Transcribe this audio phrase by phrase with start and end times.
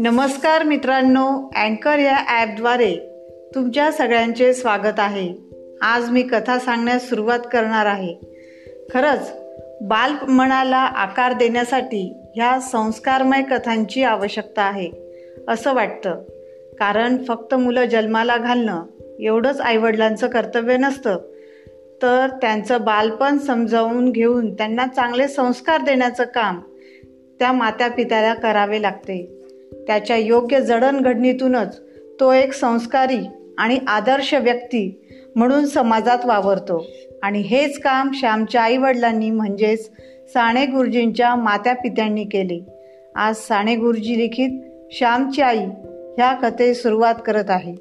[0.00, 2.96] नमस्कार मित्रांनो अँकर या ॲपद्वारे
[3.54, 5.34] तुमच्या सगळ्यांचे स्वागत आहे.
[5.82, 8.14] आज मी कथा सांगण्यास सुरुवात करणार आहे.
[8.94, 9.32] खरंच
[9.82, 14.90] बालमनाला आकार देण्यासाठी ह्या संस्कारमय कथांची आवश्यकता आहे
[15.48, 16.22] असं वाटतं.
[16.78, 18.84] कारण फक्त मुलं जन्माला घालणं
[19.20, 21.16] एवढंच आईवडिलांचं कर्तव्य नसतं.
[22.02, 26.60] तर त्यांचं बालपण समजावून घेऊन त्यांना चांगले संस्कार देण्याचं काम
[27.38, 29.34] त्या माता पित्याला करावे लागते.
[29.88, 31.80] त्याच्या योग्य जडणघडणीतूनच
[32.20, 33.18] तो एक संस्कारी
[33.58, 36.86] आणि आदर्श व्यक्ती म्हणून समाजात वावरतो.
[37.22, 39.90] आणि हेच काम श्यामच्या आईवडिलांनी म्हणजेच
[40.28, 42.64] साणे गुरुजींच्या मात्या पित्यांनी केले.
[43.14, 44.50] आज साणे गुरुजी लिखित
[44.92, 47.74] श्यामची आई ह्या कथेस सुरुवात करत आहे.